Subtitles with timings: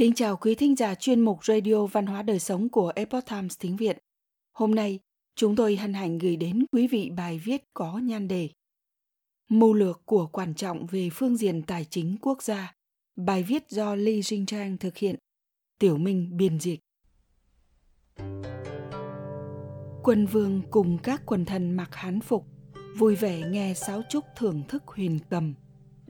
[0.00, 3.56] Kính chào quý thính giả chuyên mục Radio Văn hóa Đời Sống của Epoch Times
[3.60, 3.98] tiếng Việt.
[4.52, 4.98] Hôm nay,
[5.36, 8.48] chúng tôi hân hạnh gửi đến quý vị bài viết có nhan đề
[9.48, 12.74] Mưu lược của quan trọng về phương diện tài chính quốc gia.
[13.16, 15.16] Bài viết do Lee Jing Trang thực hiện.
[15.78, 16.80] Tiểu Minh biên dịch.
[20.02, 22.46] Quân vương cùng các quần thần mặc hán phục,
[22.98, 25.54] vui vẻ nghe sáo trúc thưởng thức huyền cầm–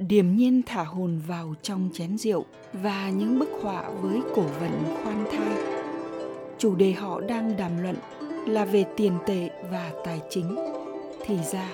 [0.08, 4.84] điềm nhiên thả hồn vào trong chén rượu và những bức họa với cổ vận
[5.02, 5.56] khoan thai
[6.58, 7.96] chủ đề họ đang đàm luận
[8.46, 10.56] là về tiền tệ và tài chính
[11.24, 11.72] thì ra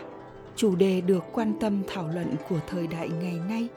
[0.56, 3.68] chủ đề được quan tâm thảo luận của thời đại ngày nay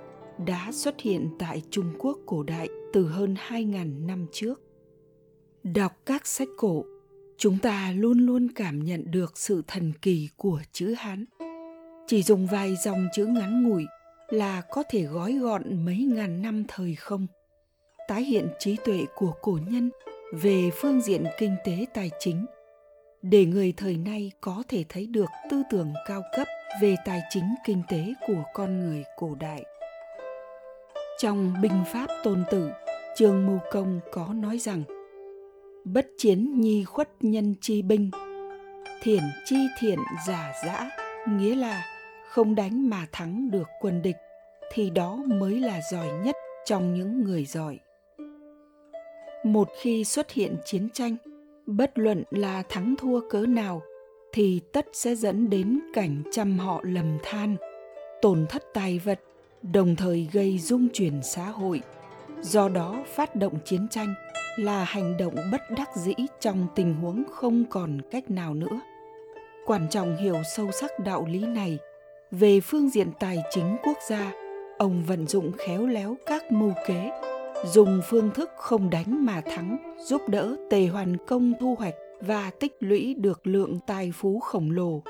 [0.45, 4.61] đã xuất hiện tại Trung Quốc cổ đại từ hơn 2.000 năm trước.
[5.63, 6.86] Đọc các sách cổ,
[7.38, 11.25] chúng ta luôn luôn cảm nhận được sự thần kỳ của chữ Hán.
[12.08, 13.86] Chỉ dùng vài dòng chữ ngắn ngủi
[14.30, 17.27] là có thể gói gọn mấy ngàn năm thời không?
[18.08, 19.89] Tái hiện trí tuệ của cổ nhân
[20.31, 22.45] về phương diện kinh tế tài chính.
[23.22, 26.47] Để người thời nay có thể thấy được tư tưởng cao cấp
[26.81, 29.63] về tài chính kinh tế của con người cổ đại.
[31.19, 32.69] Trong binh pháp tôn tử,
[33.16, 34.83] trương mưu công có nói rằng,
[35.83, 38.11] bất chiến nhi khuất nhân chi binh
[39.02, 40.89] thiển chi thiện giả dã
[41.30, 41.98] nghĩa là
[42.30, 44.16] không đánh mà thắng được quân địch,
[44.72, 46.35] thì đó mới là giỏi nhất
[46.66, 47.80] trong những người giỏi.
[49.44, 51.16] Một khi xuất hiện chiến tranh,
[51.66, 53.81] bất luận là thắng thua cớ nào,
[54.33, 57.55] thì tất sẽ dẫn đến cảnh trăm họ lầm than,
[58.22, 59.19] tổn thất tài vật,
[59.61, 61.81] đồng thời gây dung chuyển xã hội.
[62.41, 64.13] Do đó, phát động chiến tranh
[64.57, 68.81] là hành động bất đắc dĩ trong tình huống không còn cách nào nữa.
[69.66, 71.80] Quan trọng hiểu sâu sắc đạo lý này
[72.31, 74.31] về phương diện tài chính quốc gia,
[74.77, 77.11] ông vận dụng khéo léo các mưu kế,
[77.66, 82.51] dùng phương thức không đánh mà thắng, giúp đỡ tề hoàn công thu hoạch và
[82.59, 85.01] tích lũy được lượng tài phú khổng lồ,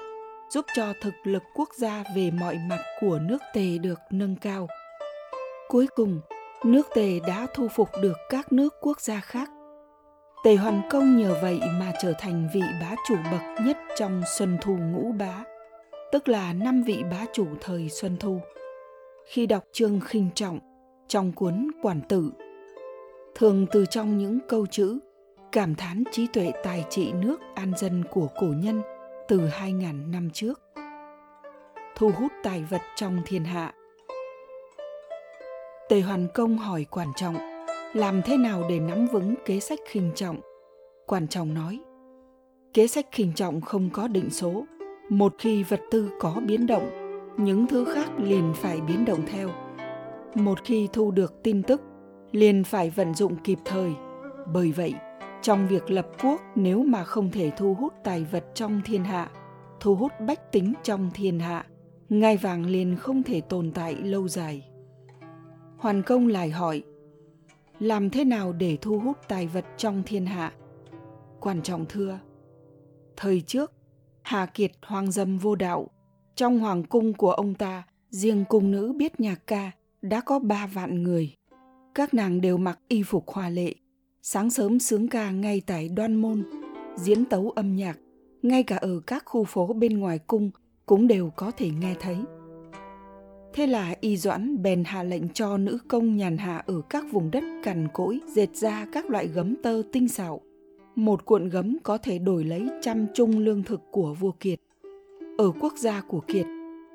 [0.49, 4.67] giúp cho thực lực quốc gia về mọi mặt của nước tề được nâng cao.
[5.67, 6.21] Cuối cùng,
[6.63, 9.49] nước tề đã thu phục được các nước quốc gia khác.
[10.43, 14.57] Tề hoàn công nhờ vậy mà trở thành vị bá chủ bậc nhất trong xuân
[14.61, 15.43] thu ngũ bá
[16.11, 18.39] tức là năm vị bá chủ thời xuân thu
[19.25, 20.59] khi đọc chương khinh trọng
[21.07, 22.31] trong cuốn quản tử
[23.35, 24.99] thường từ trong những câu chữ
[25.51, 28.81] cảm thán trí tuệ tài trị nước an dân của cổ nhân
[29.27, 30.61] từ 2.000 năm trước.
[31.95, 33.73] Thu hút tài vật trong thiên hạ.
[35.89, 37.35] Tề Hoàn Công hỏi quản trọng,
[37.93, 40.39] làm thế nào để nắm vững kế sách khinh trọng?
[41.07, 41.79] Quản trọng nói,
[42.73, 44.65] kế sách khinh trọng không có định số.
[45.09, 46.89] Một khi vật tư có biến động,
[47.37, 49.49] những thứ khác liền phải biến động theo.
[50.35, 51.81] Một khi thu được tin tức,
[52.31, 53.91] liền phải vận dụng kịp thời.
[54.53, 54.93] Bởi vậy,
[55.41, 59.29] trong việc lập quốc, nếu mà không thể thu hút tài vật trong thiên hạ,
[59.79, 61.65] thu hút bách tính trong thiên hạ,
[62.09, 64.69] ngai vàng liền không thể tồn tại lâu dài.
[65.77, 66.83] Hoàn công lại hỏi,
[67.79, 70.53] làm thế nào để thu hút tài vật trong thiên hạ?
[71.39, 72.19] Quan trọng thưa,
[73.17, 73.71] thời trước
[74.29, 75.87] hà kiệt hoang dâm vô đạo
[76.35, 80.67] trong hoàng cung của ông ta, riêng cung nữ biết nhạc ca đã có ba
[80.67, 81.35] vạn người.
[81.95, 83.73] Các nàng đều mặc y phục hoa lệ,
[84.21, 86.43] sáng sớm sướng ca ngay tại đoan môn,
[86.95, 87.97] diễn tấu âm nhạc,
[88.41, 90.51] ngay cả ở các khu phố bên ngoài cung
[90.85, 92.17] cũng đều có thể nghe thấy.
[93.53, 97.31] Thế là y doãn bèn hạ lệnh cho nữ công nhàn hạ ở các vùng
[97.31, 100.41] đất cằn cỗi dệt ra các loại gấm tơ tinh xảo.
[100.95, 104.59] Một cuộn gấm có thể đổi lấy trăm chung lương thực của vua Kiệt
[105.39, 106.45] ở quốc gia của Kiệt,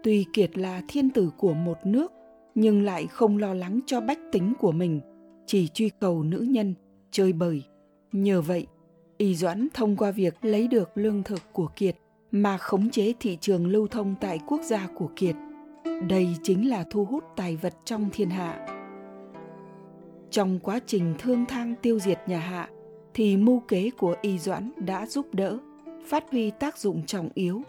[0.03, 2.13] tuy Kiệt là thiên tử của một nước,
[2.55, 5.01] nhưng lại không lo lắng cho bách tính của mình,
[5.47, 6.75] chỉ truy cầu nữ nhân,
[7.11, 7.63] chơi bời.
[8.13, 8.67] Nhờ vậy,
[9.17, 11.97] Y Doãn thông qua việc lấy được lương thực của Kiệt
[12.31, 15.37] mà khống chế thị trường lưu thông tại quốc gia của Kiệt.
[16.09, 18.67] Đây chính là thu hút tài vật trong thiên hạ.
[20.31, 22.69] Trong quá trình thương thang tiêu diệt nhà Hạ,
[23.15, 25.59] thì mưu kế của Y Doãn đã giúp đỡ,
[26.07, 27.63] phát huy tác dụng trọng yếu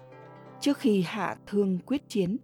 [0.66, 2.38] Trước khi hạ thương quyết chiến,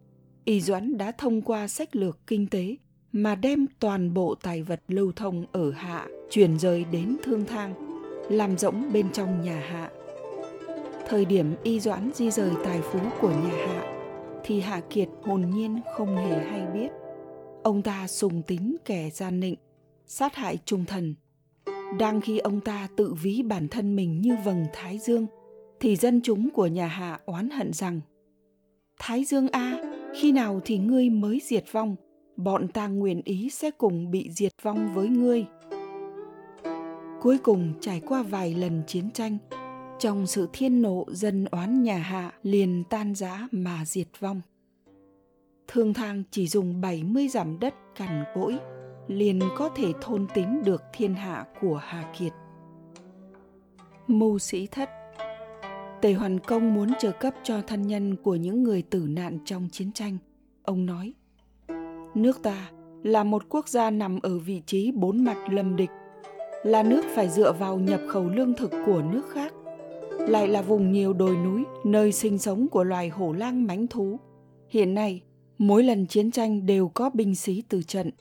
[0.45, 2.75] Y Doãn đã thông qua sách lược kinh tế
[3.11, 7.73] mà đem toàn bộ tài vật lưu thông ở hạ chuyển rời đến thương thang,
[8.29, 9.91] làm rỗng bên trong nhà hạ.
[11.07, 13.93] Thời điểm Y Doãn di rời tài phú của nhà hạ,
[14.43, 16.89] thì Hạ Kiệt hồn nhiên không hề hay biết.
[17.63, 19.57] Ông ta sùng tính kẻ gian nịnh,
[20.05, 21.15] sát hại trung thần.
[21.99, 25.27] Đang khi ông ta tự ví bản thân mình như vầng thái dương–
[25.81, 28.01] thì dân chúng của nhà Hạ oán hận rằng
[28.99, 29.81] Thái Dương A,
[30.15, 31.95] khi nào thì ngươi mới diệt vong,
[32.37, 35.45] bọn ta nguyện ý sẽ cùng bị diệt vong với ngươi.
[37.21, 39.37] Cuối cùng trải qua vài lần chiến tranh,
[39.99, 44.41] trong sự thiên nộ dân oán nhà Hạ liền tan rã mà diệt vong.
[45.67, 48.57] Thương thang chỉ dùng 70 dặm đất cằn cỗi
[49.11, 52.33] liền có thể thôn tính được thiên hạ của Hà Kiệt.
[54.07, 54.89] Mưu sĩ thất
[56.01, 59.67] Tề Hoàn Công muốn trợ cấp cho thân nhân của những người tử nạn trong
[59.71, 60.17] chiến tranh.
[60.63, 61.13] Ông nói,
[62.15, 62.71] Nước ta
[63.03, 65.89] là một quốc gia nằm ở vị trí bốn mặt lâm địch,
[66.63, 69.53] là nước phải dựa vào nhập khẩu lương thực của nước khác,
[70.19, 74.19] lại là vùng nhiều đồi núi, nơi sinh sống của loài hổ lang mánh thú.
[74.69, 75.21] Hiện nay,
[75.57, 78.11] mỗi lần chiến tranh đều có binh sĩ từ trận.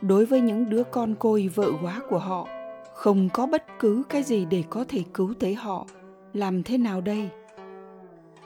[0.00, 2.48] Đối với những đứa con côi vợ quá của họ,
[2.94, 5.86] không có bất cứ cái gì để có thể cứu tế họ.
[6.32, 7.28] Làm thế nào đây?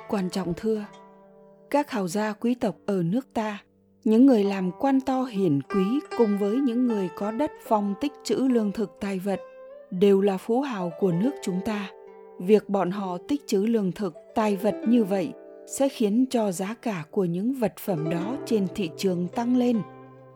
[0.09, 0.85] Quan trọng thưa,
[1.71, 3.59] các hào gia quý tộc ở nước ta
[4.05, 8.13] những người làm quan to hiển quý cùng với những người có đất phong tích
[8.25, 9.41] trữ lương thực tài vật
[9.91, 11.91] đều là phú hào của nước chúng ta
[12.39, 15.33] việc bọn họ tích trữ lương thực tài vật như vậy
[15.67, 19.81] sẽ khiến cho giá cả của những vật phẩm đó trên thị trường tăng lên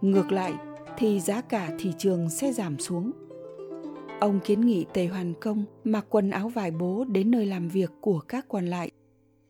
[0.00, 0.54] ngược lại
[0.98, 3.12] thì giá cả thị trường sẽ giảm xuống.
[4.20, 7.90] Ông kiến nghị tề hoàn công mặc quần áo vải bố đến nơi làm việc
[8.00, 8.90] của các quan lại,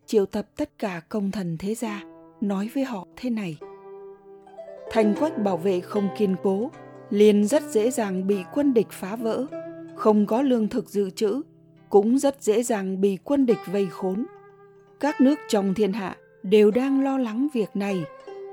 [0.06, 2.04] triệu tập tất cả công thần thế gia,
[2.40, 3.58] nói với họ thế này.
[4.90, 6.70] Thành quách bảo vệ không kiên cố,
[7.10, 9.46] liền rất dễ dàng bị quân địch phá vỡ,
[9.94, 11.42] không có lương thực dự trữ,
[11.88, 14.26] cũng rất dễ dàng bị quân địch vây khốn.
[15.00, 18.04] Các nước trong thiên hạ đều đang lo lắng việc này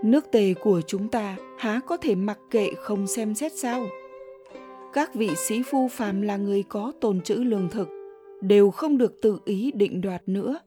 [0.04, 3.86] nước tề của chúng ta há có thể mặc kệ không xem xét sao?
[4.94, 7.90] Các vị sĩ phu phàm là người có tồn trữ lương thực
[8.42, 10.60] đều không được tự ý định đoạt nữa.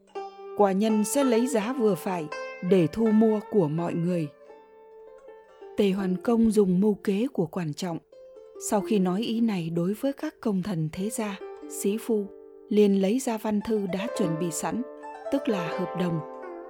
[0.57, 2.27] Quả nhân sẽ lấy giá vừa phải
[2.69, 4.27] để thu mua của mọi người.
[5.77, 7.97] Tề Hoàn Công dùng mưu kế của quản trọng.
[8.69, 11.39] Sau khi nói ý này đối với các công thần thế gia,
[11.69, 12.25] sĩ phu,
[12.69, 14.81] liền lấy ra văn thư đã chuẩn bị sẵn,
[15.31, 16.19] tức là hợp đồng,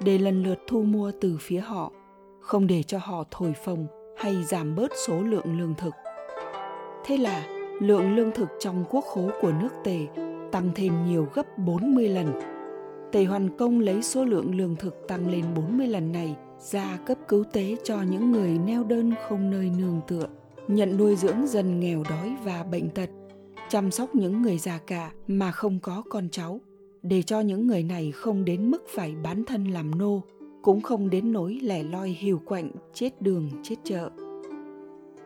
[0.06, 1.92] để lần lượt thu mua từ phía họ,
[2.46, 3.88] không để cho họ thổi phồng
[4.18, 5.94] hay giảm bớt số lượng lương thực.
[7.06, 7.48] Thế là
[7.82, 10.00] lượng lương thực trong quốc khố của nước Tề
[10.52, 12.34] tăng thêm nhiều gấp 40 lần.
[13.12, 17.18] Tề Hoàn Công lấy số lượng lương thực tăng lên 40 lần này ra cấp
[17.28, 20.28] cứu tế cho những người neo đơn không nơi nương tựa,
[20.68, 23.10] nhận nuôi dưỡng dân nghèo đói và bệnh tật,
[23.70, 26.60] chăm sóc những người già cả mà không có con cháu,
[27.02, 30.22] để cho những người này không đến mức phải bán thân làm nô,
[30.66, 34.10] cũng không đến nỗi lẻ loi hiu quạnh chết đường chết chợ.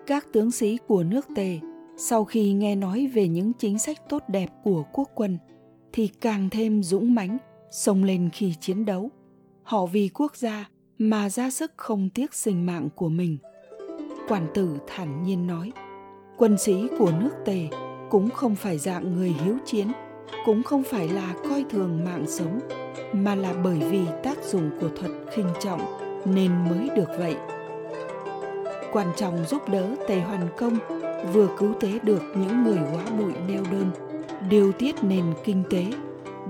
[0.08, 1.60] Các tướng sĩ của nước Tề
[1.98, 5.38] sau khi nghe nói về những chính sách tốt đẹp của quốc quân
[5.94, 7.38] thì càng thêm dũng mãnh
[7.72, 9.10] xông lên khi chiến đấu.
[9.64, 13.38] Họ vì quốc gia mà ra sức không tiếc sinh mạng của mình.
[14.28, 15.72] Quản tử thản nhiên nói,
[16.38, 17.68] quân sĩ của nước Tề
[18.10, 19.88] cũng không phải dạng người hiếu chiến,
[20.46, 22.60] cũng không phải là coi thường mạng sống,
[23.14, 25.82] mà là bởi vì tác dụng của thuật khinh trọng
[26.26, 27.36] nên mới được vậy.
[28.92, 30.78] Quan trọng giúp đỡ Tề Hoàn Công
[31.34, 33.92] vừa cứu tế được những người quá bụi neo đơn,
[34.50, 35.86] điều tiết nền kinh tế,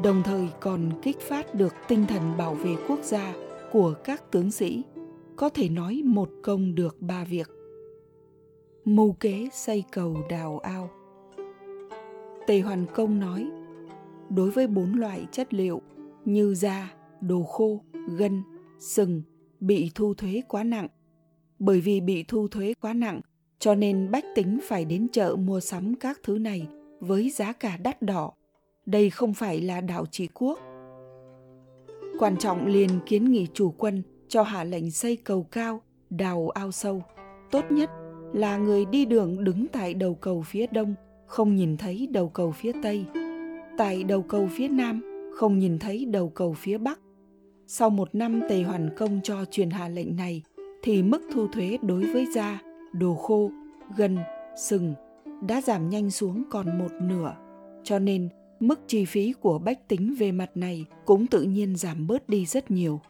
[0.04, 3.34] đồng thời còn kích phát được tinh thần bảo vệ quốc gia
[3.72, 4.84] của các tướng sĩ.
[5.36, 7.50] Có thể nói một công được ba việc.
[8.86, 10.89] Mưu kế xây cầu đào ao.
[12.48, 13.51] Tề hoàn công nói
[14.29, 15.82] đối với bốn loại chất liệu
[16.33, 17.81] như da đồ khô
[18.17, 18.43] gân
[18.79, 19.21] sừng
[19.59, 20.88] bị thu thuế quá nặng
[21.59, 23.21] bởi vì bị thu thuế quá nặng
[23.59, 26.67] cho nên bách tính phải đến chợ mua sắm các thứ này
[27.00, 28.31] với giá cả đắt đỏ
[28.86, 30.59] đây không phải là đạo trị quốc
[32.19, 36.71] Quan trọng liền kiến nghị chủ quân cho hạ lệnh xây cầu cao, đào ao
[36.71, 37.03] sâu.
[37.51, 37.89] Tốt nhất
[38.33, 40.95] là người đi đường đứng tại đầu cầu phía đông,
[41.25, 43.05] không nhìn thấy đầu cầu phía tây.
[43.77, 45.01] Tại đầu cầu phía nam,
[45.36, 47.00] không nhìn thấy đầu cầu phía bắc.
[47.67, 50.43] Sau một năm Tề Hoàn Công cho truyền hạ lệnh này,
[50.83, 52.62] thì mức thu thuế đối với da,
[52.93, 53.51] đồ khô,
[53.98, 54.17] gân,
[54.57, 54.93] sừng
[55.48, 57.36] đã giảm nhanh xuống còn một nửa.
[57.83, 62.07] Cho nên mức chi phí của bách tính về mặt này cũng tự nhiên giảm
[62.07, 63.01] bớt đi rất nhiều.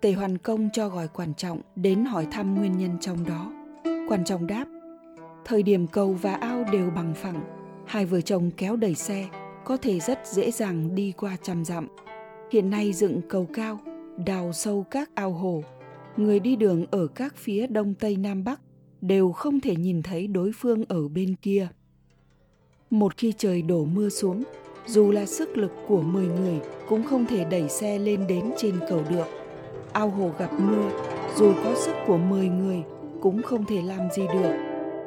[0.00, 3.52] Tề Hoàn Công cho gọi quan trọng đến hỏi thăm nguyên nhân trong đó.
[4.08, 4.64] Quan trọng đáp,
[5.44, 7.42] thời điểm cầu và ao đều bằng phẳng,
[7.86, 9.28] hai vợ chồng kéo đẩy xe
[9.64, 11.88] có thể rất dễ dàng đi qua trăm dặm.
[12.52, 13.80] Hiện nay dựng cầu cao,
[14.26, 15.62] đào sâu các ao hồ,
[16.16, 18.60] người đi đường ở các phía đông tây nam bắc
[19.00, 21.68] đều không thể nhìn thấy đối phương ở bên kia
[22.90, 24.42] một khi trời đổ mưa xuống,
[24.86, 28.74] dù là sức lực của 10 người cũng không thể đẩy xe lên đến trên
[28.88, 29.26] cầu được.
[29.92, 30.90] Ao hồ gặp mưa,
[31.36, 32.82] dù có sức của 10 người
[33.20, 34.52] cũng không thể làm gì được,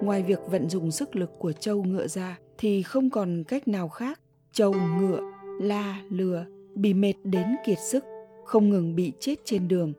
[0.01, 3.89] ngoài việc vận dụng sức lực của trâu ngựa ra thì không còn cách nào
[3.89, 4.19] khác
[4.53, 5.21] trâu, ngựa,
[5.61, 6.45] la, lừa
[6.75, 8.03] bị mệt đến kiệt sức,
[8.45, 9.93] không ngừng bị chết trên đường.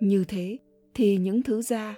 [0.00, 0.58] Như thế
[0.94, 1.94] thì những thứ da,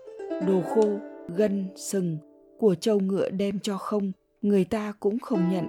[0.46, 0.98] đồ khô,
[1.36, 2.18] gân, sừng
[2.58, 5.66] của trâu ngựa đem cho không, người ta cũng không nhận.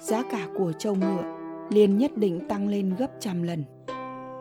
[0.00, 1.34] Giá cả của trâu ngựa
[1.70, 3.64] liền nhất định tăng lên gấp trăm lần.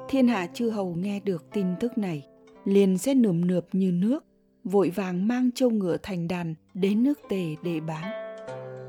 [0.10, 2.26] Thiên hạ chư hầu nghe được tin tức này,
[2.66, 4.26] liền sẽ nườm nượp như nước,
[4.64, 8.23] vội vàng mang trâu ngựa thành đàn đến nước tề để bán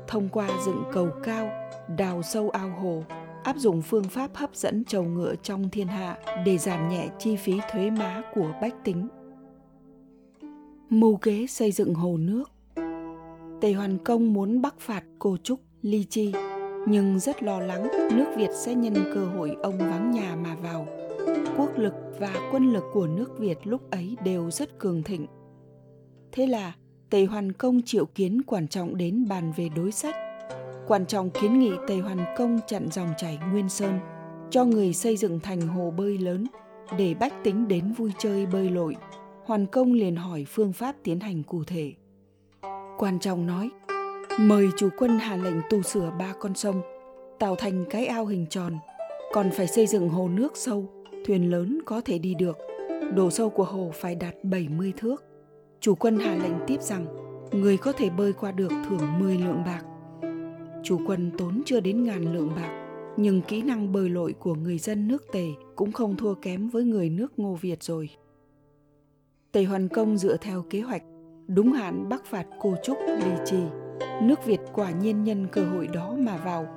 [0.07, 1.49] thông qua dựng cầu cao,
[1.97, 3.03] đào sâu ao hồ,
[3.43, 7.35] áp dụng phương pháp hấp dẫn trầu ngựa trong thiên hạ để giảm nhẹ chi
[7.35, 9.07] phí thuế má của bách tính.
[10.89, 12.51] Mưu kế xây dựng hồ nước.
[13.61, 16.33] Tề hoàn công muốn bắc phạt cô trúc, ly chi,
[16.87, 20.87] nhưng rất lo lắng nước việt sẽ nhân cơ hội ông vắng nhà mà vào.
[21.57, 25.27] Quốc lực và quân lực của nước việt lúc ấy đều rất cường thịnh.
[26.31, 26.73] Thế là
[27.09, 30.15] tề hoàn công triệu kiến quan trọng đến bàn về đối sách.
[30.87, 33.99] Quan trọng kiến nghị tề hoàn công chặn dòng chảy nguyên sơn,
[34.49, 36.47] cho người xây dựng thành hồ bơi lớn,
[36.97, 38.95] để bách tính đến vui chơi bơi lội.
[39.45, 41.93] Hoàn công liền hỏi phương pháp tiến hành cụ thể.
[42.97, 43.69] Quan trọng nói,
[44.39, 46.81] mời chủ quân hạ lệnh tu sửa ba con sông,
[47.39, 48.77] tạo thành cái ao hình tròn,
[49.33, 50.85] còn phải xây dựng hồ nước sâu,
[51.25, 52.57] thuyền lớn có thể đi được.
[53.13, 55.23] Độ sâu của hồ phải đạt 70 thước
[55.79, 57.05] chủ quân hạ lệnh tiếp rằng,
[57.51, 59.81] người có thể bơi qua được thưởng 10 lượng bạc.
[60.83, 62.85] Chủ quân tốn chưa đến ngàn lượng bạc,
[63.17, 66.83] nhưng kỹ năng bơi lội của người dân nước tề cũng không thua kém với
[66.83, 68.09] người nước ngô việt rồi.
[69.51, 71.03] Tề hoàn công dựa theo kế hoạch,
[71.47, 73.59] đúng hạn bắc phạt cô trúc, lì trì.
[74.23, 76.67] Nước việt quả nhiên nhân cơ hội đó mà vào.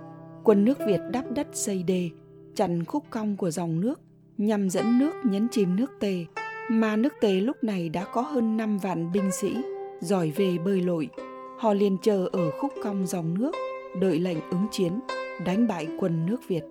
[0.44, 2.10] Quân nước việt đắp đất xây đê,
[2.54, 4.00] chặn khúc cong của dòng nước,
[4.38, 6.24] nhằm dẫn nước nhấn chìm nước tề
[6.70, 9.56] mà nước tề lúc này đã có hơn 5 vạn binh sĩ,
[10.00, 11.08] giỏi về bơi lội.
[11.58, 13.52] Họ liền chờ ở khúc cong dòng nước,
[14.00, 15.00] đợi lệnh ứng chiến,
[15.46, 16.62] đánh bại quân nước việt.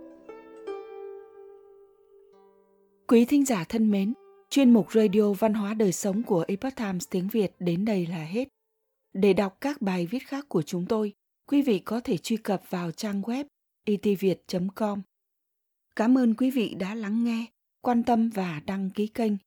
[3.07, 4.13] Quý thính giả thân mến,
[4.49, 8.23] chuyên mục radio văn hóa đời sống của epoch times tiếng việt đến đây là
[8.23, 8.47] hết.
[9.13, 11.13] Để đọc các bài viết khác của chúng tôi,
[11.47, 13.43] quý vị có thể truy cập vào trang web
[13.83, 14.41] e itviet
[14.75, 15.01] com.
[15.95, 17.45] Cảm ơn quý vị đã lắng nghe,
[17.81, 19.46] quan tâm và đăng ký kênh